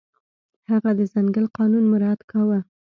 هغه 0.69 0.91
د 0.99 1.01
ځنګل 1.13 1.45
قانون 1.57 1.83
مراعت 1.91 2.21
کاوه. 2.31 2.59